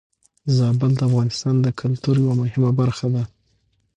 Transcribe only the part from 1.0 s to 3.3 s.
افغانستان د کلتور يوه مهمه برخه ده.